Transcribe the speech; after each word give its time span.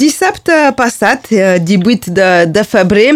Dissabte 0.00 0.56
passat, 0.78 1.28
18 1.30 2.12
de, 2.14 2.28
de 2.46 2.64
febrer, 2.64 3.14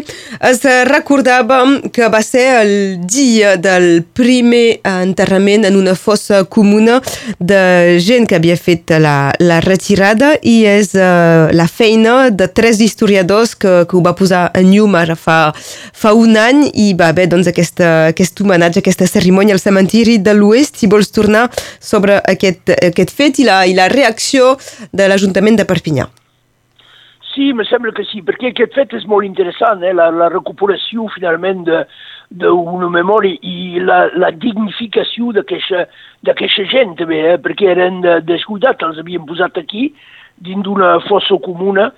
es 0.51 0.63
recordava 0.89 1.63
que 1.93 2.09
va 2.13 2.21
ser 2.25 2.47
el 2.63 2.75
dia 3.07 3.55
del 3.57 4.03
primer 4.17 4.81
enterrament 4.85 5.65
en 5.65 5.77
una 5.77 5.95
fossa 5.95 6.45
comuna 6.45 7.01
de 7.39 7.99
gent 8.03 8.29
que 8.29 8.39
havia 8.39 8.57
fet 8.57 8.95
la, 9.01 9.33
la 9.41 9.61
retirada 9.65 10.35
i 10.43 10.65
és 10.69 10.93
uh, 10.97 11.51
la 11.55 11.67
feina 11.71 12.31
de 12.31 12.49
tres 12.49 12.81
historiadors 12.85 13.55
que, 13.55 13.73
que 13.89 13.97
ho 13.97 14.03
va 14.05 14.15
posar 14.17 14.47
en 14.59 14.71
llum 14.73 14.97
ara 14.99 15.17
fa, 15.19 15.39
fa 15.55 16.15
un 16.17 16.37
any 16.41 16.65
i 16.73 16.93
va 16.99 17.11
haver 17.13 17.27
doncs, 17.33 17.49
aquesta, 17.51 18.11
aquest 18.13 18.41
homenatge, 18.45 18.83
aquesta 18.83 19.09
cerimònia 19.11 19.57
al 19.57 19.63
cementiri 19.63 20.19
de 20.23 20.35
l'Oest. 20.37 20.79
Si 20.81 20.91
vols 20.91 21.13
tornar 21.15 21.47
sobre 21.81 22.19
aquest, 22.31 22.75
aquest 22.75 23.15
fet 23.15 23.41
i 23.43 23.49
la, 23.49 23.63
i 23.67 23.77
la 23.77 23.89
reacció 23.93 24.55
de 24.93 25.09
l'Ajuntament 25.11 25.59
de 25.61 25.69
Perpinyà. 25.85 26.09
Sí, 27.35 27.53
me 27.53 27.65
sembla 27.67 27.93
que 27.93 28.05
sí, 28.07 28.23
perquè 28.23 28.53
aquest 28.53 28.77
fet 28.79 28.93
és 28.95 29.05
molt 29.11 29.27
interessant, 29.27 29.83
eh? 29.83 29.93
la, 29.93 30.07
la 30.15 30.29
recuperació 30.31 31.09
finalment 31.11 31.65
d'una 31.67 32.89
memòria 32.95 33.37
i 33.43 33.81
la, 33.83 34.05
la 34.15 34.31
dignificació 34.31 35.33
d'aquesta 35.35 36.67
gent 36.71 36.95
també, 37.01 37.19
eh? 37.33 37.39
perquè 37.43 37.73
eren 37.73 38.01
descuidats, 38.25 38.87
els 38.87 39.01
havien 39.03 39.27
posat 39.27 39.59
aquí 39.59 39.89
dins 40.47 40.63
d'una 40.63 41.01
fossa 41.09 41.37
comuna 41.43 41.89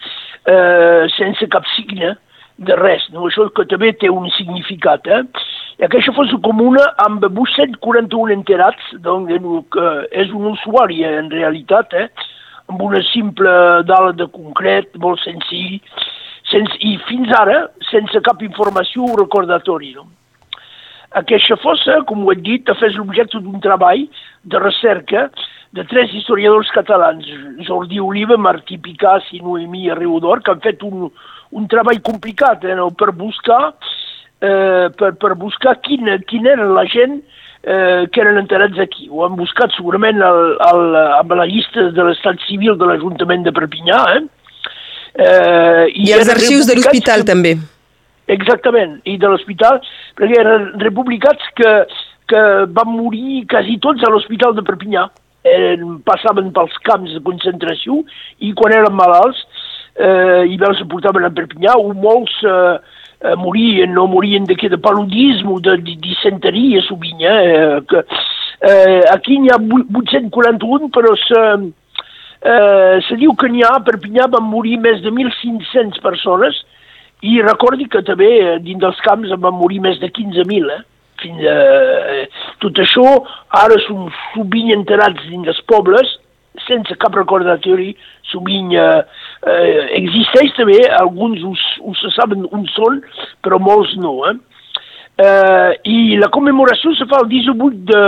eh, 0.49 1.05
sense 1.15 1.47
cap 1.53 1.69
signe 1.75 2.15
de 2.57 2.79
res, 2.81 3.05
no? 3.13 3.29
això 3.29 3.47
que 3.53 3.69
també 3.69 3.93
té 3.93 4.09
un 4.09 4.31
significat. 4.39 5.05
Eh? 5.05 5.21
I 5.83 5.85
aquesta 5.85 6.17
fossa 6.17 6.41
comuna 6.41 6.89
amb 7.05 7.29
841 7.29 8.33
enterats, 8.39 8.89
doncs, 9.05 9.37
que 9.77 9.93
és 10.17 10.33
un 10.33 10.49
usuari 10.55 11.05
en 11.05 11.29
realitat, 11.35 11.93
eh? 11.93 12.09
Amb 12.71 12.83
una 12.83 13.03
simple 13.13 13.51
dala 13.87 14.13
de 14.17 14.27
concret, 14.33 14.95
molt 15.03 15.23
senzill, 15.23 15.81
sense, 16.51 16.79
i 16.83 16.97
fins 17.09 17.33
ara 17.39 17.67
sense 17.91 18.23
cap 18.27 18.43
informació 18.47 19.07
o 19.07 19.19
recordatori. 19.21 19.93
No? 19.97 20.09
Aquesta 21.21 21.57
fossa, 21.63 22.01
com 22.09 22.25
ho 22.25 22.33
he 22.33 22.41
dit, 22.41 22.69
ha 22.69 22.79
fet 22.79 22.97
l'objecte 22.99 23.41
d'un 23.43 23.63
treball 23.63 24.07
de 24.45 24.63
recerca 24.63 25.29
de 25.77 25.85
tres 25.91 26.13
historiadors 26.15 26.71
catalans, 26.75 27.27
Jordi 27.67 28.01
Oliva, 28.01 28.39
Martí 28.41 28.79
Picass 28.83 29.29
i 29.37 29.43
Noemí 29.45 29.91
Riudor, 29.93 30.43
que 30.43 30.55
han 30.55 30.63
fet 30.65 30.83
un, 30.87 31.11
un 31.53 31.67
treball 31.71 32.01
complicat 32.05 32.65
eh, 32.65 32.75
no? 32.79 32.91
per 32.97 33.13
buscar 33.13 33.75
eh, 34.41 34.89
per, 34.97 35.13
per 35.21 35.35
buscar 35.37 35.77
quin, 35.85 36.09
quin 36.29 36.49
era 36.49 36.67
la 36.69 36.87
gent 36.91 37.19
eh, 37.21 37.46
que 37.67 38.21
eren 38.23 38.39
enterats 38.39 38.79
aquí. 38.79 39.09
Ho 39.11 39.25
han 39.27 39.35
buscat 39.39 39.73
segurament 39.75 40.21
al, 40.23 40.43
al, 40.63 40.83
amb 41.19 41.33
la 41.35 41.47
llista 41.51 41.89
de 41.91 42.05
l'estat 42.07 42.39
civil 42.47 42.77
de 42.79 42.87
l'Ajuntament 42.87 43.43
de 43.47 43.55
Perpinyà. 43.57 44.03
Eh? 44.17 44.21
Eh, 45.17 45.85
I, 45.91 46.11
I 46.11 46.15
els 46.19 46.31
arxius 46.31 46.69
de 46.69 46.77
l'hospital 46.79 47.25
que... 47.25 47.31
també. 47.33 47.57
Exactament, 48.31 48.97
i 49.07 49.15
de 49.23 49.29
l'hospital, 49.31 49.79
perquè 50.19 50.41
eren 50.43 50.73
republicats 50.83 51.47
que, 51.59 51.73
que 52.31 52.43
van 52.75 52.91
morir 52.91 53.45
quasi 53.51 53.79
tots 53.83 54.03
a 54.03 54.11
l'hospital 54.11 54.57
de 54.57 54.65
Perpinyà. 54.67 55.07
Eren, 55.47 56.01
passaven 56.07 56.51
pels 56.55 56.75
camps 56.89 57.13
de 57.15 57.23
concentració 57.23 58.01
i 58.43 58.51
quan 58.59 58.75
eren 58.75 58.97
malalts 58.99 59.45
eh, 59.95 60.43
i 60.51 60.59
els 60.59 60.83
portaven 60.91 61.29
a 61.29 61.31
Perpinyà, 61.35 61.77
o 61.79 61.95
molts 61.95 62.35
eh, 62.43 62.79
eh, 63.21 63.35
morien, 63.37 63.93
no 63.95 64.07
morien 64.07 64.45
de, 64.45 64.57
de 64.57 64.79
paludisme 64.79 65.61
de, 65.61 65.77
de 65.83 65.97
disenteria 66.03 66.83
sovint. 66.83 67.23
Eh, 67.23 67.81
que, 67.89 68.05
eh, 68.61 69.03
aquí 69.13 69.39
n'hi 69.39 69.51
ha 69.51 69.59
841, 69.61 70.91
però 70.95 71.15
se, 71.21 71.45
eh, 72.43 72.97
se 73.09 73.17
diu 73.21 73.35
que 73.35 73.51
n'hi 73.53 73.65
ha, 73.65 73.77
a 73.77 73.85
Perpinyà 73.87 74.29
van 74.33 74.49
morir 74.51 74.79
més 74.83 75.03
de 75.05 75.13
1.500 75.13 76.03
persones 76.05 76.65
i 77.25 77.41
recordi 77.43 77.89
que 77.89 78.05
també 78.05 78.29
eh, 78.43 78.59
dins 78.61 78.83
dels 78.83 79.01
camps 79.07 79.33
en 79.33 79.41
van 79.41 79.57
morir 79.57 79.81
més 79.85 79.99
de 80.03 80.13
15.000. 80.13 80.71
Eh? 80.77 80.83
Fins, 81.23 81.41
eh, 81.49 82.27
tot 82.61 82.77
això 82.83 83.07
ara 83.57 83.79
són 83.87 84.11
sovint 84.35 84.75
enterats 84.75 85.25
dins 85.31 85.49
dels 85.49 85.63
pobles 85.71 86.19
sense 86.69 86.97
cap 87.03 87.17
recordatori, 87.17 87.95
sovint 88.31 88.75
eh, 88.75 89.01
eh, 89.47 89.87
existeix 90.01 90.53
també, 90.59 90.83
alguns 91.01 91.43
us, 91.47 91.65
us 91.87 92.05
saben 92.17 92.47
on 92.53 92.67
són, 92.75 93.01
però 93.45 93.61
molts 93.63 93.97
no. 94.03 94.19
Eh? 94.31 94.37
Eh, 95.17 95.71
I 95.89 96.19
la 96.21 96.29
commemoració 96.29 96.93
se 96.93 97.07
fa 97.09 97.23
el 97.23 97.31
18 97.31 97.71
de, 97.89 98.01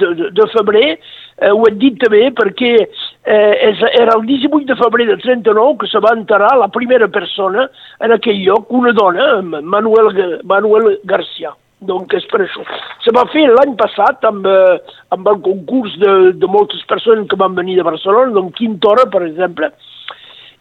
de, 0.00 0.30
de 0.34 0.46
febrer, 0.56 0.96
eh, 1.38 1.52
ho 1.54 1.62
he 1.68 1.70
dit 1.78 2.00
també 2.02 2.24
perquè 2.34 2.72
eh, 2.82 3.54
és, 3.68 3.84
era 3.92 4.16
el 4.18 4.26
18 4.26 4.64
de 4.66 4.78
febrer 4.80 5.06
de 5.12 5.20
39 5.22 5.78
que 5.84 5.92
se 5.92 6.02
va 6.02 6.16
enterrar 6.18 6.56
la 6.58 6.66
primera 6.74 7.06
persona 7.14 7.68
en 8.02 8.16
aquell 8.16 8.42
lloc, 8.42 8.74
una 8.74 8.90
dona, 8.96 9.30
Manuel, 9.62 10.40
Manuel 10.42 10.96
Garcia. 11.06 11.54
Donc 11.80 12.14
és 12.16 12.24
per 12.26 12.40
això. 12.42 12.64
Se 13.04 13.12
va 13.14 13.22
fer 13.30 13.44
l'any 13.52 13.76
passat 13.78 14.24
amb, 14.26 14.46
eh, 14.50 14.78
amb 15.14 15.28
el 15.30 15.38
concurs 15.44 15.94
de, 16.02 16.14
de 16.34 16.50
moltes 16.50 16.82
persones 16.90 17.28
que 17.30 17.38
van 17.38 17.54
venir 17.54 17.76
de 17.78 17.86
Barcelona, 17.86 18.34
donc 18.34 18.56
Quintora, 18.58 19.06
per 19.12 19.22
exemple, 19.28 19.70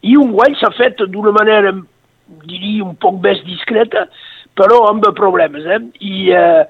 i 0.06 0.13
un 0.17 0.31
guany 0.35 0.56
s'ha 0.59 0.69
fet 0.77 1.01
d'una 1.09 1.33
manera, 1.33 1.73
diria, 2.45 2.85
un 2.85 2.94
poc 3.01 3.17
més 3.23 3.41
discreta, 3.47 4.06
però 4.57 4.83
amb 4.89 5.06
problemes. 5.17 5.66
Eh? 5.66 5.81
I 6.06 6.29
eh, 6.38 6.63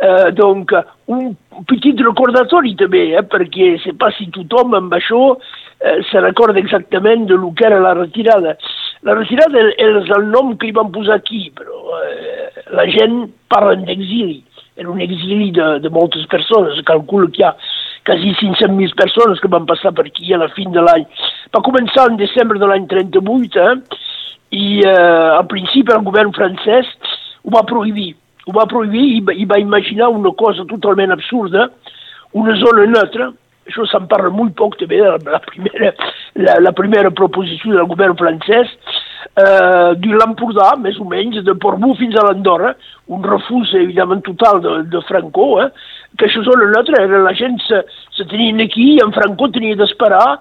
eh, 0.00 0.30
donc, 0.32 0.72
un 1.12 1.34
petit 1.68 2.00
recordatori 2.00 2.74
també, 2.80 3.10
eh? 3.16 3.24
perquè 3.24 3.74
se 3.84 3.92
pas 4.00 4.16
si 4.16 4.30
tothom 4.32 4.76
amb 4.78 4.96
això 4.96 5.22
eh, 5.34 6.00
se 6.10 6.24
recorda 6.24 6.60
exactament 6.60 7.26
de 7.28 7.36
lo 7.40 7.52
que 7.56 7.68
era 7.68 7.80
la 7.80 7.94
retirada. 8.00 8.56
La 9.02 9.16
retirada 9.16 9.62
és 9.80 10.10
el 10.16 10.28
nom 10.32 10.56
que 10.60 10.68
hi 10.68 10.76
van 10.76 10.90
posar 10.92 11.20
aquí, 11.20 11.46
però 11.56 12.00
eh, 12.00 12.09
la 12.76 12.86
gent 12.90 13.28
parla 13.48 13.76
d'exili. 13.76 14.44
Era 14.76 14.90
un 14.90 15.00
exili 15.00 15.50
de, 15.52 15.78
de 15.80 15.90
moltes 15.90 16.26
persones. 16.26 16.78
Es 16.78 16.86
calcula 16.88 17.28
que 17.30 17.42
hi 17.42 17.46
ha 17.48 17.54
quasi 18.06 18.32
500.000 18.40 18.94
persones 18.96 19.40
que 19.40 19.50
van 19.52 19.66
passar 19.68 19.92
per 19.92 20.06
aquí 20.08 20.32
a 20.32 20.40
la 20.40 20.48
fin 20.54 20.72
de 20.72 20.84
l'any. 20.84 21.04
Va 21.54 21.64
començar 21.66 22.08
en 22.08 22.16
desembre 22.20 22.58
de 22.58 22.70
l'any 22.70 22.86
38 22.88 23.60
eh? 23.60 23.74
i 24.56 24.80
eh, 24.86 25.36
al 25.36 25.46
principi 25.50 25.94
el 25.94 26.06
govern 26.06 26.32
francès 26.36 26.88
ho 27.44 27.52
va 27.54 27.66
prohibir. 27.68 28.14
Ho 28.48 28.56
va 28.56 28.66
prohibir 28.70 29.04
i, 29.18 29.20
i 29.42 29.46
va 29.46 29.60
imaginar 29.60 30.08
una 30.14 30.32
cosa 30.38 30.64
totalment 30.68 31.12
absurda, 31.12 31.68
una 32.32 32.56
zona 32.62 32.86
neutra, 32.88 33.30
això 33.68 33.84
se'n 33.86 34.08
parla 34.10 34.30
molt 34.34 34.56
poc 34.58 34.78
també, 34.80 34.98
la, 35.02 35.18
la, 35.22 35.40
primera, 35.44 35.92
la, 36.40 36.56
la 36.62 36.72
primera 36.76 37.12
proposició 37.14 37.76
del 37.76 37.88
govern 37.90 38.16
francès, 38.18 38.72
eh, 39.36 39.90
de 40.00 40.14
l'Empordà, 40.16 40.74
més 40.80 40.98
o 41.00 41.06
menys, 41.08 41.42
de 41.46 41.54
Portbou 41.60 41.94
fins 41.98 42.16
a 42.16 42.26
l'Andorra, 42.26 42.74
un 43.12 43.24
refús, 43.26 43.74
evidentment, 43.78 44.22
total 44.26 44.62
de, 44.64 44.76
de 44.92 45.02
Franco, 45.08 45.50
eh, 45.62 45.70
que 46.18 46.28
això 46.28 46.44
zona 46.46 46.70
neutra, 46.70 47.02
era 47.06 47.22
la 47.24 47.34
gent 47.38 47.58
se, 47.66 47.82
se 48.16 48.26
tenien 48.30 48.62
aquí 48.64 48.94
i 48.96 49.02
en 49.04 49.14
Franco 49.16 49.50
tenia 49.54 49.78
d'esperar 49.78 50.40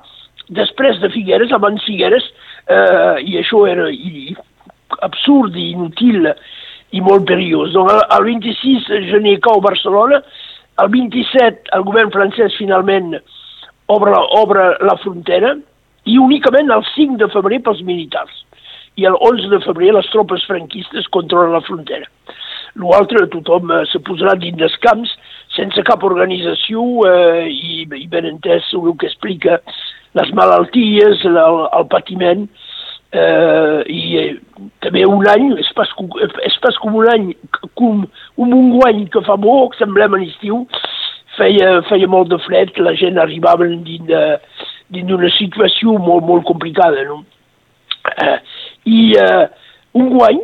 després 0.50 1.00
de 1.02 1.12
Figueres, 1.14 1.54
abans 1.54 1.84
Figueres, 1.86 2.26
eh, 2.70 3.18
i 3.26 3.38
això 3.42 3.66
era 3.70 3.90
i, 3.92 4.36
absurd 5.06 5.58
i 5.58 5.72
inútil 5.76 6.32
i 6.92 7.02
molt 7.06 7.28
perillós. 7.30 7.74
Donc, 7.76 7.92
el 7.94 8.26
26 8.26 8.88
de 8.90 9.04
gener 9.12 9.38
cau 9.46 9.62
Barcelona, 9.62 10.24
el 10.82 10.90
27 10.94 11.76
el 11.76 11.84
govern 11.86 12.12
francès 12.14 12.56
finalment 12.58 13.14
obre, 13.92 14.16
obre 14.40 14.72
la 14.86 14.96
frontera 15.04 15.56
i 16.10 16.18
únicament 16.18 16.72
el 16.74 16.86
5 16.96 17.20
de 17.22 17.28
febrer 17.34 17.60
pels 17.66 17.82
militars. 17.86 18.46
I 18.98 19.06
el 19.06 19.18
11 19.20 19.52
de 19.54 19.60
febrer 19.66 19.94
les 19.96 20.10
tropes 20.13 20.46
franquistes 20.50 21.08
controlen 21.13 21.54
la 21.54 21.66
frontera. 21.68 22.08
L'altre 22.80 23.28
tothom 23.34 23.72
eh, 23.74 23.84
se 23.92 24.02
posarà 24.06 24.36
dins 24.40 24.58
dels 24.60 24.75
camps 24.84 25.12
sense 25.56 25.84
cap 25.88 26.04
organització 26.06 26.84
eh, 27.10 27.48
i, 27.50 27.86
i 27.86 28.08
ben 28.12 28.28
entès 28.30 28.68
el 28.78 28.92
que 29.00 29.10
explica 29.10 29.60
les 30.18 30.31
malalties, 30.38 31.24
el, 31.25 31.38
el 31.78 31.88
patiment, 31.90 32.48
eh, 33.13 33.81
i 33.90 34.02
eh, 34.22 34.30
també 34.86 35.06
un 35.06 35.25
any, 35.30 35.52
és 35.62 35.69
pas, 35.78 35.92
és 36.46 36.60
pas 36.63 36.78
com 36.84 36.98
un 37.02 37.10
any, 37.13 37.31
com 37.80 38.06
un 38.38 38.72
guany 38.78 39.06
que 39.13 39.24
fa 39.25 39.38
bo, 39.42 39.62
que 39.69 39.81
semblem 39.81 40.18
en 40.18 40.28
estiu, 40.28 40.63
feia, 41.38 41.80
feia 41.90 42.10
molt 42.10 42.31
de 42.34 42.40
fred, 42.46 42.74
la 42.84 42.96
gent 43.00 43.19
arribava 43.22 43.68
dins 43.69 44.10
d'una 44.90 45.34
situació 45.38 45.98
molt, 45.98 46.25
molt 46.25 46.48
complicada, 46.50 47.06
no? 47.10 47.24
Eh, 48.18 48.38
I 48.86 49.00
eh, 49.20 49.48
un 50.00 50.10
guany, 50.14 50.40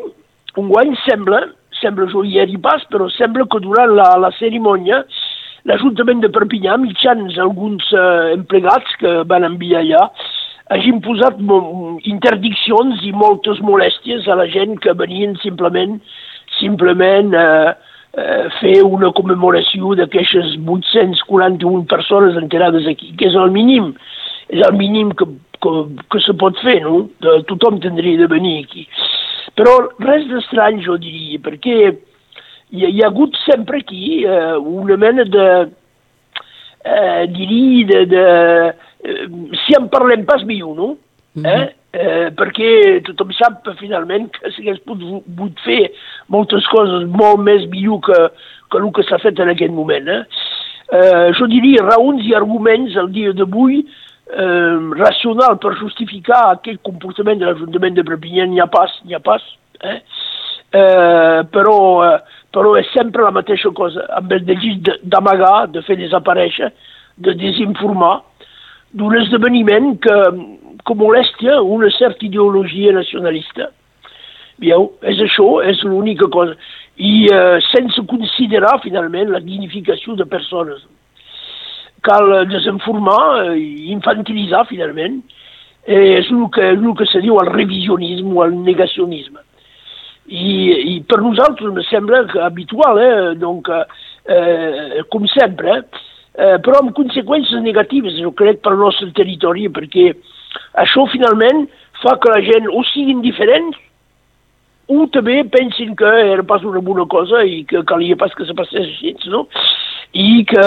un 0.57 0.67
guany 0.71 0.95
sembla, 1.05 1.43
sembla, 1.81 2.09
jo 2.11 2.23
hi 2.25 2.39
eri 2.43 2.57
pas, 2.61 2.83
però 2.91 3.07
sembla 3.13 3.47
que 3.51 3.61
durant 3.63 3.93
la, 3.95 4.09
la 4.19 4.31
cerimònia 4.39 5.03
l'Ajuntament 5.65 6.21
de 6.21 6.29
Perpinyà, 6.29 6.75
mitjans 6.77 7.39
alguns 7.41 7.87
eh, 7.93 8.33
emplegats 8.35 8.99
que 9.01 9.21
van 9.29 9.47
enviar 9.47 9.81
allà, 9.81 10.03
hagin 10.73 11.01
posat 11.05 11.39
interdiccions 12.09 13.01
i 13.05 13.11
moltes 13.13 13.59
molèsties 13.61 14.27
a 14.29 14.37
la 14.39 14.47
gent 14.49 14.79
que 14.81 14.95
venien 14.97 15.35
simplement 15.41 15.99
simplement 16.59 17.33
eh, 17.33 17.73
eh, 18.17 18.45
fer 18.59 18.79
una 18.85 19.11
commemoració 19.15 19.95
d'aquestes 19.99 20.55
841 20.61 21.85
persones 21.91 22.37
enterrades 22.39 22.87
aquí, 22.89 23.13
que 23.17 23.29
és 23.29 23.37
el 23.39 23.51
mínim, 23.51 23.93
és 24.49 24.61
el 24.61 24.75
mínim 24.77 25.11
que, 25.17 25.27
que, 25.61 25.71
que 26.11 26.21
se 26.25 26.35
pot 26.39 26.57
fer, 26.63 26.79
no? 26.85 27.05
De, 27.23 27.37
tothom 27.49 27.79
tindria 27.83 28.21
de 28.21 28.29
venir 28.31 28.57
aquí. 28.63 28.85
Però 29.57 29.77
res 30.03 30.27
d'estrany, 30.29 30.81
jo 30.85 30.97
diria, 31.01 31.39
perquè 31.43 31.77
hi, 31.89 32.83
hi 32.85 33.01
ha 33.01 33.09
hagut 33.09 33.37
sempre 33.45 33.81
aquí 33.83 34.23
eh, 34.25 34.57
una 34.57 34.97
mena 35.01 35.25
de, 35.25 35.47
eh, 36.83 37.23
diria, 37.33 37.87
de, 37.91 38.03
de 38.11 38.27
eh, 39.05 39.25
si 39.63 39.77
en 39.77 39.89
parlem 39.93 40.25
pas 40.27 40.43
millor, 40.43 40.75
no? 40.75 40.95
Mm 41.35 41.43
-hmm. 41.43 41.55
eh? 41.55 41.73
eh, 41.95 42.27
perquè 42.35 43.01
tothom 43.07 43.31
sap 43.35 43.67
finalment 43.79 44.29
que 44.35 44.51
s'hagués 44.51 44.81
pogut 44.87 45.59
fer 45.65 45.91
moltes 46.33 46.67
coses 46.73 47.07
molt 47.07 47.41
més 47.43 47.67
millor 47.71 48.01
que, 48.05 48.19
que 48.71 48.81
el 48.81 48.91
que 48.95 49.03
s'ha 49.03 49.19
fet 49.23 49.39
en 49.39 49.49
aquest 49.53 49.73
moment. 49.73 50.07
Eh? 50.07 50.23
Eh, 50.93 51.27
jo 51.39 51.47
diria 51.49 51.85
raons 51.85 52.25
i 52.27 52.35
arguments 52.37 52.97
al 52.97 53.11
dia 53.15 53.33
d'avui 53.33 53.83
eh, 54.31 54.77
racional 54.97 55.57
per 55.61 55.75
justificar 55.79 56.41
aquell 56.51 56.79
comportament 56.83 57.39
de 57.39 57.49
l'Ajuntament 57.49 57.97
de 57.97 58.05
Perpinyà 58.07 58.47
n'hi 58.49 58.61
ha 58.61 58.67
pas, 58.71 58.93
n'hi 59.05 59.15
ha 59.15 59.21
pas. 59.23 59.43
Eh? 59.81 59.99
Eh, 60.75 61.41
però, 61.51 61.77
eh, 62.07 62.19
però 62.51 62.75
és 62.79 62.89
sempre 62.93 63.23
la 63.23 63.33
mateixa 63.35 63.71
cosa, 63.71 64.07
amb 64.17 64.31
el 64.35 64.45
desig 64.47 64.89
d'amagar, 65.03 65.67
de 65.71 65.83
fer 65.85 65.97
desaparèixer, 65.99 66.71
de 67.17 67.35
desinformar 67.39 68.17
d'un 68.95 69.15
esdeveniment 69.19 69.95
que, 70.03 70.17
que 70.85 70.95
molestia 70.95 71.61
una 71.61 71.89
certa 71.95 72.25
ideologia 72.25 72.93
nacionalista. 72.95 73.69
Veieu? 74.59 74.93
És 75.03 75.19
això, 75.23 75.47
és 75.67 75.81
l'única 75.83 76.27
cosa. 76.31 76.55
I 76.95 77.27
eh, 77.27 77.57
sense 77.71 78.03
considerar, 78.07 78.77
finalment, 78.83 79.33
la 79.33 79.43
dignificació 79.43 80.15
de 80.15 80.27
persones. 80.31 80.85
Cal 82.05 82.29
desinformar 82.51 83.55
i 83.55 83.65
eh, 83.65 83.91
infantilitzar, 83.95 84.65
finalment. 84.69 85.21
Eh, 85.85 86.17
és 86.19 86.29
el 86.33 86.47
que, 86.53 86.71
el 86.73 86.85
que 86.97 87.05
se 87.11 87.21
diu 87.21 87.37
el 87.41 87.51
revisionisme 87.51 88.33
o 88.33 88.45
el 88.47 88.55
negacionisme. 88.65 89.41
I, 90.25 90.49
i 90.89 90.95
per 91.05 91.19
nosaltres 91.21 91.69
em 91.69 91.83
sembla 91.85 92.23
que 92.31 92.41
habitual, 92.41 92.97
eh? 92.97 93.35
Donc, 93.37 93.69
eh, 93.69 95.03
com 95.13 95.27
sempre, 95.29 95.83
eh, 96.33 96.57
però 96.65 96.81
amb 96.81 96.95
conseqüències 96.97 97.61
negatives, 97.61 98.17
jo 98.17 98.33
crec, 98.33 98.63
per 98.65 98.73
al 98.73 98.81
nostre 98.81 99.11
territori, 99.13 99.69
perquè 99.69 100.09
això 100.81 101.05
finalment 101.11 101.67
fa 102.01 102.17
que 102.21 102.33
la 102.33 102.41
gent 102.45 102.69
o 102.71 102.81
siguin 102.89 103.21
diferents 103.21 103.77
o 104.87 105.05
també 105.13 105.39
pensin 105.49 105.95
que 105.97 106.09
era 106.33 106.43
pas 106.45 106.63
una 106.63 106.81
bona 106.81 107.05
cosa 107.09 107.41
i 107.45 107.63
que 107.65 107.81
calia 107.89 108.17
pas 108.17 108.33
que 108.37 108.45
se 108.45 108.53
passés 108.57 108.85
així, 108.85 109.15
no? 109.33 109.45
I 110.15 110.45
que 110.47 110.65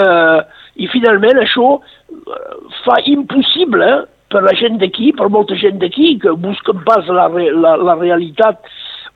i 0.79 0.87
finalment 0.93 1.41
això 1.41 1.73
eh, 1.79 2.55
fa 2.85 2.99
impossible 3.09 3.89
per 4.29 4.43
la 4.45 4.53
gent 4.57 4.77
d'aquí, 4.81 5.11
per 5.17 5.29
molta 5.33 5.57
gent 5.57 5.79
d'aquí, 5.81 6.13
que 6.21 6.35
busquen 6.37 6.83
pas 6.85 7.07
la, 7.09 7.27
la, 7.33 7.73
la 7.81 7.95
realitat 7.97 8.61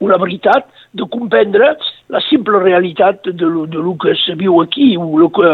o 0.01 0.09
la 0.09 0.17
veritat, 0.19 0.65
de 0.93 1.05
comprendre 1.09 1.75
la 2.13 2.21
simple 2.27 2.59
realitat 2.61 3.23
de, 3.29 3.49
de 3.69 3.81
lo 3.81 3.93
que 4.01 4.15
se 4.25 4.35
viu 4.37 4.59
aquí 4.61 4.95
o 4.97 5.07
el 5.21 5.29
que, 5.33 5.53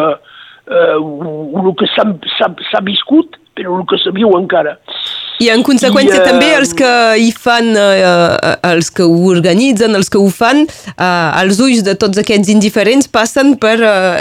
eh, 0.72 0.96
o, 0.98 1.70
o 1.70 1.76
que 1.76 1.88
s'ha 1.92 2.84
viscut, 2.88 3.38
però 3.56 3.78
el 3.78 3.86
que 3.88 4.00
se 4.02 4.16
viu 4.16 4.32
encara. 4.40 4.78
I 5.40 5.48
en 5.54 5.62
conseqüència 5.64 6.18
I, 6.18 6.22
uh, 6.22 6.28
també 6.28 6.48
els 6.58 6.74
que 6.76 6.92
hi 7.24 7.30
fan, 7.32 7.72
uh, 7.80 8.56
els 8.74 8.90
que 8.92 9.06
ho 9.08 9.20
organitzen, 9.32 9.96
els 9.96 10.12
que 10.12 10.20
ho 10.20 10.28
fan, 10.34 10.66
uh, 10.98 11.30
els 11.40 11.62
ulls 11.64 11.86
de 11.88 11.96
tots 12.00 12.20
aquests 12.20 12.52
indiferents 12.52 13.08
passen 13.08 13.54
per 13.62 13.78
uh, 13.80 14.20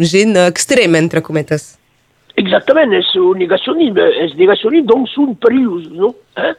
gent 0.00 0.32
extrema, 0.46 0.96
entre 1.02 1.20
cometes. 1.26 1.74
Exactament, 2.40 2.92
és 2.96 3.10
un 3.20 3.38
negacionisme, 3.40 4.06
és 4.24 4.32
negacionisme, 4.36 4.88
doncs 4.88 5.12
són 5.16 5.36
perillosos, 5.44 5.92
no? 5.96 6.14
Eh? 6.40 6.54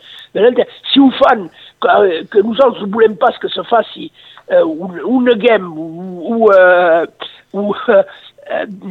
Si 0.91 1.01
ho 1.01 1.09
fan, 1.17 1.47
que, 1.81 1.97
que 2.33 2.45
nosaltres 2.45 2.89
volem 2.93 3.17
pas 3.17 3.37
que 3.41 3.49
se 3.53 3.65
faci 3.69 4.07
uh, 4.09 4.65
un, 4.65 4.97
un 5.01 5.27
neguem 5.29 5.67
o, 5.73 5.89
o, 6.33 6.39
uh, 6.53 7.29
o 7.53 7.67
uh, 7.73 7.99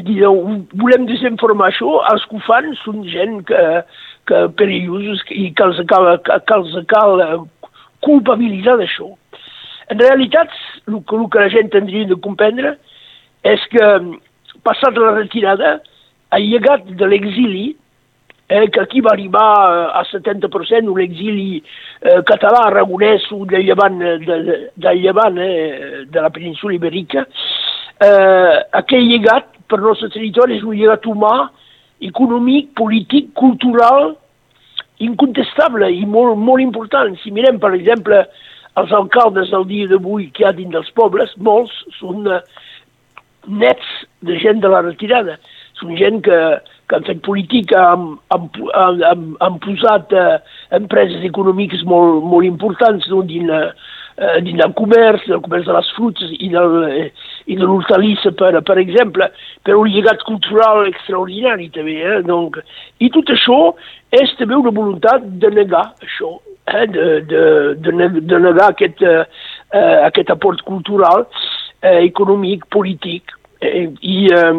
digueu, 0.06 0.43
volem 0.79 1.06
desinformar 1.11 1.70
això, 1.73 1.99
els 2.12 2.26
que 2.26 2.38
ho 2.38 2.44
fan 2.47 2.70
són 2.82 3.02
gent 3.11 3.41
que, 3.50 3.62
que 4.26 4.43
perillosos 4.58 5.23
i 5.31 5.50
que 5.56 5.64
els 5.67 5.81
cal, 5.90 6.11
que 6.25 6.58
els 6.58 6.76
cal 6.90 7.23
eh, 7.23 7.38
culpabilitzar 8.05 8.76
d'això. 8.81 9.11
En 9.93 10.02
realitat, 10.02 10.52
el 10.88 11.00
que, 11.06 11.17
el 11.17 11.26
que 11.31 11.43
la 11.43 11.50
gent 11.52 11.73
tindria 11.75 12.08
de 12.11 12.19
comprendre 12.23 12.76
és 13.46 13.67
que, 13.70 13.90
passat 14.67 14.96
la 14.99 15.12
retirada, 15.14 15.76
el 16.34 16.49
llegat 16.50 16.88
de 16.99 17.06
l'exili, 17.06 17.67
eh, 18.49 18.67
que 18.70 18.81
aquí 18.81 19.00
va 19.00 19.12
arribar 19.12 19.50
eh, 19.76 20.00
a 20.00 20.05
70%, 20.11 20.90
un 20.90 21.00
exili 21.02 21.61
eh, 21.61 22.23
català, 22.26 22.67
aragonès 22.67 23.26
o 23.34 23.44
del 23.46 23.67
llevant, 23.67 23.99
de, 24.02 24.38
de, 24.49 24.58
del 24.75 25.02
llevant 25.02 25.38
eh, 25.43 26.05
de 26.11 26.25
la 26.25 26.31
península 26.34 26.75
ibèrica, 26.75 27.26
eh, 28.02 28.56
aquell 28.82 29.06
llegat 29.06 29.55
per 29.67 29.81
nostre 29.82 30.11
territori 30.14 30.58
és 30.58 30.67
un 30.67 30.76
llegat 30.78 31.06
humà 31.11 31.37
econòmic, 32.05 32.73
polític, 32.77 33.33
cultural, 33.39 34.15
incontestable 35.05 35.89
i 35.93 36.05
molt, 36.09 36.39
molt 36.41 36.63
important. 36.63 37.17
Si 37.23 37.33
mirem, 37.35 37.61
per 37.61 37.73
exemple, 37.77 38.23
els 38.81 38.93
alcaldes 38.93 39.51
del 39.53 39.67
dia 39.69 39.89
d'avui 39.91 40.31
que 40.33 40.45
hi 40.45 40.49
ha 40.49 40.55
dins 40.57 40.73
dels 40.75 40.91
pobles, 40.97 41.33
molts 41.41 41.75
són 41.99 42.27
uh, 42.29 42.41
nets 43.47 43.93
de 44.27 44.39
gent 44.43 44.61
de 44.65 44.73
la 44.73 44.83
retirada. 44.85 45.39
Són 45.81 45.97
gent 45.97 46.23
que, 46.25 46.39
que 46.89 46.97
han 46.97 47.07
fet 47.09 47.23
política, 47.25 47.83
han, 47.93 48.17
han, 48.33 48.49
han, 48.77 49.27
han 49.45 49.61
posat 49.65 50.13
uh, 50.17 50.39
empreses 50.77 51.25
econòmiques 51.29 51.85
molt, 51.89 52.25
molt 52.25 52.49
importants 52.49 53.09
no? 53.13 53.23
dins, 53.29 53.53
uh, 53.53 54.37
dins 54.45 54.61
del 54.61 54.77
comerç, 54.77 55.29
del 55.29 55.45
comerç 55.45 55.69
de 55.69 55.77
les 55.77 55.93
fruites 55.97 56.37
i 56.37 56.53
del, 56.53 56.79
uh, 56.85 57.25
i 57.47 57.57
de 57.57 57.63
l'hortalissa, 57.63 58.33
per, 58.35 58.53
per 58.67 58.77
exemple, 58.83 59.29
per 59.65 59.77
un 59.79 59.91
llegat 59.91 60.23
cultural 60.27 60.87
extraordinari 60.91 61.69
també. 61.75 61.97
Eh? 62.03 62.19
Donc, 62.27 62.59
I 62.99 63.11
tot 63.15 63.31
això 63.35 63.61
és 64.15 64.35
també 64.41 64.59
una 64.59 64.75
voluntat 64.75 65.25
de 65.43 65.51
negar 65.55 65.85
això, 66.03 66.35
eh? 66.73 66.87
de, 66.91 67.07
de, 67.31 67.45
de, 67.87 68.11
de 68.19 68.43
negar 68.49 68.73
aquest, 68.73 69.03
eh, 69.07 69.97
aquest 70.09 70.35
aport 70.35 70.62
cultural, 70.67 71.29
eh, 71.83 72.03
econòmic, 72.09 72.67
polític. 72.75 73.35
Eh, 73.62 73.87
I, 74.03 74.19
eh, 74.35 74.53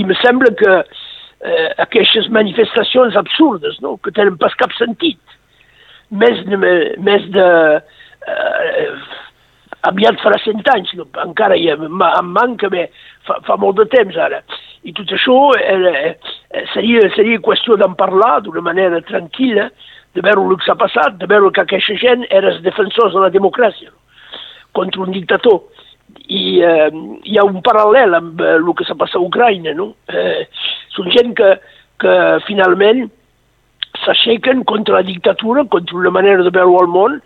I 0.00 0.04
me 0.08 0.18
sembla 0.22 0.50
que 0.58 0.78
eh, 0.80 1.70
aquestes 1.86 2.28
manifestacions 2.34 3.16
absurdes, 3.16 3.78
no? 3.84 3.96
que 4.02 4.12
tenen 4.16 4.38
pas 4.40 4.54
cap 4.58 4.74
sentit, 4.78 5.20
més 6.10 6.42
de, 6.48 6.58
més 7.04 7.30
de 7.34 7.46
eh, 8.26 8.88
aviat 9.88 10.20
farà 10.22 10.38
cent 10.42 10.62
anys, 10.74 10.92
encara 11.24 11.56
hi, 11.56 11.68
em 11.72 11.98
manca 12.32 12.70
bé, 12.72 12.88
fa, 13.26 13.40
fa 13.46 13.56
molt 13.60 13.80
de 13.80 13.88
temps 13.92 14.16
ara. 14.20 14.42
I 14.84 14.92
tot 14.96 15.12
això 15.16 15.36
eh, 15.56 16.14
eh, 16.14 16.64
seria, 16.74 17.08
seria 17.16 17.42
qüestió 17.44 17.76
d'en 17.80 17.96
parlar 17.98 18.38
d'una 18.44 18.64
manera 18.64 19.00
tranquil·la, 19.08 19.70
de 20.14 20.22
veure 20.22 20.44
el 20.44 20.58
que 20.60 20.68
s'ha 20.68 20.78
passat, 20.78 21.16
de 21.18 21.28
veure 21.30 21.50
que 21.52 21.64
aquesta 21.64 21.96
gent 21.98 22.26
era 22.30 22.52
els 22.52 22.62
defensors 22.62 23.14
de 23.16 23.22
la 23.24 23.32
democràcia 23.34 23.90
contra 24.76 25.02
un 25.02 25.14
dictador. 25.14 25.62
I 26.28 26.60
eh, 26.62 26.90
hi 27.26 27.38
ha 27.38 27.46
un 27.46 27.60
paral·lel 27.64 28.14
amb 28.18 28.42
eh, 28.42 28.54
el 28.60 28.70
que 28.78 28.86
s'ha 28.86 28.98
passat 28.98 29.18
a 29.18 29.24
Ucraïna, 29.24 29.74
no? 29.74 29.92
Eh, 30.08 30.46
són 30.94 31.10
gent 31.14 31.34
que, 31.38 31.50
que 32.02 32.14
finalment 32.46 33.08
s'aixequen 34.04 34.62
contra 34.68 35.00
la 35.00 35.06
dictadura, 35.06 35.64
contra 35.70 35.98
una 35.98 36.12
manera 36.14 36.44
de 36.46 36.52
veure 36.54 36.84
el 36.84 36.90
món, 36.92 37.18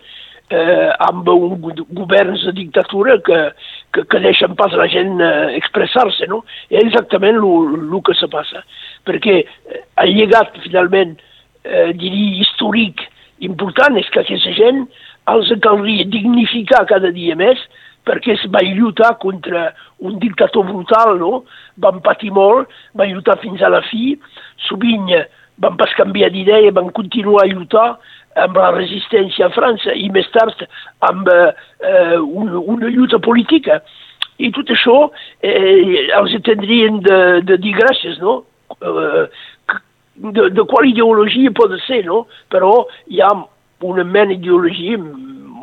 eh, 0.49 0.89
amb 1.05 1.27
un 1.29 1.57
governs 1.95 2.43
de 2.47 2.53
dictadura 2.57 3.19
que, 3.25 3.39
que, 3.93 4.05
que 4.09 4.21
deixen 4.23 4.55
pas 4.59 4.73
la 4.77 4.87
gent 4.91 5.19
eh, 5.21 5.55
expressar-se, 5.59 6.27
no? 6.31 6.43
És 6.69 6.83
exactament 6.83 7.39
el 7.39 8.01
que 8.05 8.15
se 8.17 8.29
passa. 8.31 8.63
Perquè 9.07 9.39
eh, 9.43 9.83
el 10.03 10.15
llegat, 10.17 10.57
finalment, 10.65 11.17
eh, 11.63 11.91
diria, 11.93 12.39
històric 12.43 13.05
important 13.45 13.97
és 13.99 14.09
que 14.11 14.23
aquesta 14.23 14.55
gent 14.57 14.87
els 15.29 15.51
caldria 15.63 16.07
dignificar 16.09 16.87
cada 16.89 17.13
dia 17.15 17.37
més 17.39 17.61
perquè 18.07 18.33
es 18.33 18.45
va 18.49 18.63
lluitar 18.65 19.13
contra 19.21 19.69
un 20.01 20.15
dictador 20.19 20.65
brutal, 20.65 21.17
no? 21.19 21.43
Van 21.77 21.99
patir 22.01 22.31
molt, 22.33 22.71
van 22.97 23.11
lluitar 23.11 23.37
fins 23.43 23.61
a 23.61 23.69
la 23.69 23.83
fi, 23.85 24.15
sovint 24.65 25.11
van 25.59 25.75
pas 25.77 25.91
canviar 25.97 26.31
d'idea, 26.33 26.71
van 26.75 26.89
continuar 26.95 27.43
a 27.43 27.51
lluitar, 27.51 27.89
amb 28.43 28.57
la 28.57 28.71
resistència 28.75 29.47
a 29.47 29.53
França 29.55 29.95
i 29.95 30.09
més 30.13 30.29
tard 30.35 30.63
amb 31.07 31.29
eh, 31.31 32.17
una, 32.19 32.59
una 32.59 32.91
lluita 32.91 33.19
política. 33.19 33.81
I 34.39 34.51
tot 34.55 34.71
això 34.71 34.97
eh, 35.43 36.07
els 36.15 36.35
tindrien 36.47 37.01
de, 37.03 37.19
de 37.47 37.59
dir 37.59 37.75
gràcies, 37.77 38.19
no? 38.23 38.43
Eh, 38.79 39.25
de, 40.19 40.49
de 40.51 40.63
qual 40.67 40.87
ideologia 40.87 41.51
pot 41.55 41.73
ser, 41.85 42.03
no? 42.07 42.25
Però 42.51 42.85
hi 43.07 43.21
ha 43.23 43.31
una 43.87 44.03
mena 44.03 44.35
d'ideologia, 44.35 44.99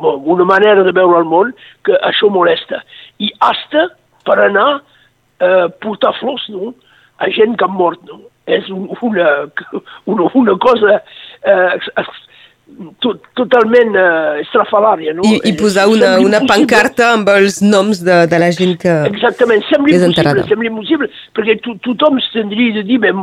una 0.01 0.45
manera 0.45 0.83
de 0.85 0.93
veure 0.93 1.21
el 1.21 1.29
món 1.29 1.53
que 1.85 1.97
això 2.05 2.29
molesta. 2.33 2.81
I 3.21 3.31
hasta 3.45 3.87
per 4.25 4.39
anar 4.45 4.69
eh, 5.41 5.67
portar 5.81 6.13
flors, 6.19 6.45
no?, 6.53 6.73
a 7.17 7.31
gent 7.33 7.55
que 7.57 7.65
ha 7.65 7.71
mort, 7.71 8.01
no? 8.05 8.19
És 8.45 8.69
un, 8.69 8.87
una, 9.01 9.29
una, 10.05 10.27
una 10.37 10.53
cosa 10.61 10.99
eh, 11.41 12.03
tot, 13.03 13.23
totalment 13.37 13.95
uh, 13.95 14.37
estrafalària. 14.41 15.13
No? 15.17 15.25
I, 15.25 15.39
i 15.49 15.53
posar 15.57 15.87
una, 15.91 16.15
una 16.23 16.41
pancarta 16.49 17.11
amb 17.15 17.29
els 17.33 17.61
noms 17.63 18.03
de, 18.05 18.19
de 18.29 18.41
la 18.41 18.51
gent 18.55 18.75
que 18.81 18.93
Exactament, 19.09 19.63
sembla 19.69 19.95
impossible, 19.95 20.45
sembla 20.51 20.71
impossible, 20.71 21.09
perquè 21.37 21.57
to, 21.63 21.77
tothom 21.87 22.19
tindria 22.33 22.79
de 22.79 22.85
dir, 22.87 22.99
bé, 23.03 23.13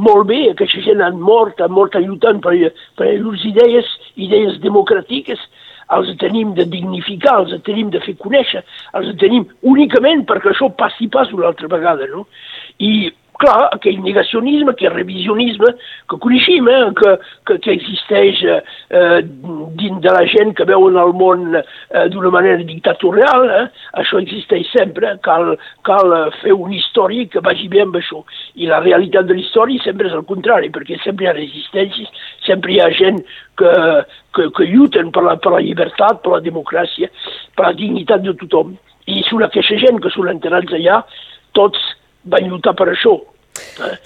molt 0.00 0.28
bé, 0.28 0.42
aquesta 0.52 0.82
gent 0.84 1.02
han 1.04 1.18
mort, 1.22 1.60
han 1.62 1.74
mort 1.76 1.96
lluitant 2.00 2.42
per, 2.44 2.54
per 2.98 3.10
les 3.14 3.48
idees, 3.52 3.88
idees 4.20 4.60
democràtiques, 4.64 5.42
els 5.90 6.10
tenim 6.20 6.52
de 6.54 6.66
dignificar, 6.70 7.40
els 7.42 7.54
tenim 7.66 7.90
de 7.90 8.00
fer 8.04 8.14
conèixer, 8.20 8.62
els 8.98 9.10
tenim 9.22 9.48
únicament 9.66 10.22
perquè 10.28 10.52
això 10.52 10.70
passi 10.78 11.08
pas 11.10 11.32
una 11.34 11.48
altra 11.50 11.70
vegada, 11.72 12.06
no? 12.12 12.26
I 12.78 13.10
clar, 13.38 13.68
aquell 13.74 14.00
negacionisme, 14.04 14.72
aquell 14.72 14.94
revisionisme 14.94 15.72
que 16.10 16.18
coneixem, 16.22 16.68
eh, 16.68 16.90
que, 16.98 17.12
que, 17.46 17.58
que 17.64 17.74
existeix 17.76 18.42
eh, 18.48 19.20
dins 19.80 20.00
de 20.02 20.14
la 20.14 20.24
gent 20.28 20.54
que 20.58 20.66
veuen 20.68 20.98
el 21.00 21.12
món 21.16 21.56
eh, 21.56 22.06
d'una 22.12 22.32
manera 22.34 22.64
dictatorial, 22.66 23.46
eh, 23.56 23.62
això 24.02 24.20
existeix 24.20 24.68
sempre, 24.72 25.14
cal, 25.26 25.54
cal 25.86 26.16
fer 26.40 26.56
una 26.56 26.76
història 26.78 27.28
que 27.30 27.44
vagi 27.44 27.68
bé 27.72 27.84
amb 27.84 28.00
això. 28.00 28.24
I 28.56 28.70
la 28.70 28.82
realitat 28.84 29.28
de 29.28 29.36
la 29.38 29.44
història 29.44 29.82
sempre 29.84 30.10
és 30.10 30.16
el 30.16 30.26
contrari, 30.28 30.72
perquè 30.74 30.98
sempre 31.04 31.26
hi 31.26 31.30
ha 31.30 31.38
resistències, 31.38 32.26
sempre 32.46 32.74
hi 32.74 32.82
ha 32.82 32.90
gent 32.98 33.22
que, 33.60 33.72
que, 34.36 34.50
que 34.56 34.68
lluiten 34.72 35.12
per 35.14 35.24
la, 35.26 35.36
per 35.40 35.54
la 35.56 35.64
llibertat, 35.64 36.22
per 36.24 36.36
la 36.36 36.44
democràcia, 36.44 37.10
per 37.56 37.70
la 37.70 37.76
dignitat 37.78 38.24
de 38.26 38.36
tothom. 38.44 38.76
I 39.10 39.24
sobre 39.26 39.48
aquesta 39.48 39.78
gent 39.80 39.98
que 40.02 40.12
són 40.14 40.30
enterrats 40.30 40.76
allà, 40.76 41.00
tots 41.56 41.80
van 42.24 42.48
lluitar 42.48 42.74
per 42.78 42.90
això. 42.92 43.18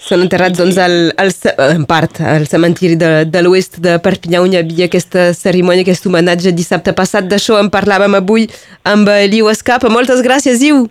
Són 0.01 0.23
enterrats, 0.23 0.57
doncs, 0.59 0.77
al, 0.81 0.95
al, 1.21 1.31
en 1.75 1.85
part, 1.87 2.19
al 2.23 2.47
cementiri 2.49 2.97
de, 2.99 3.11
de 3.29 3.41
l'oest 3.43 3.79
de 3.83 3.97
Perpinyà, 4.03 4.41
on 4.43 4.53
hi 4.53 4.59
havia 4.59 4.89
aquesta 4.89 5.29
cerimònia, 5.37 5.85
aquest 5.85 6.07
homenatge 6.09 6.53
dissabte 6.55 6.95
passat. 6.97 7.27
D'això 7.31 7.59
en 7.61 7.71
parlàvem 7.73 8.17
avui 8.19 8.47
amb 8.87 9.11
Liu 9.31 9.51
Escapa. 9.51 9.91
Moltes 9.91 10.23
gràcies, 10.25 10.63
Iu. 10.65 10.85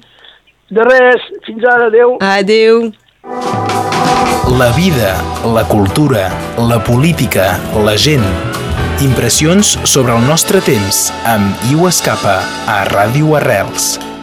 De 0.71 0.85
res. 0.87 1.29
Fins 1.47 1.65
ara. 1.65 1.91
Adéu. 1.91 2.17
Adéu. 2.21 2.93
La 4.59 4.71
vida, 4.77 5.15
la 5.55 5.65
cultura, 5.69 6.29
la 6.71 6.83
política, 6.85 7.55
la 7.85 7.97
gent. 7.97 8.27
Impressions 9.03 9.75
sobre 9.89 10.15
el 10.15 10.27
nostre 10.29 10.61
temps 10.65 11.09
amb 11.27 11.69
Iu 11.73 11.89
Escapa 11.91 12.41
a 12.71 12.83
Ràdio 12.93 13.35
Arrels. 13.41 14.14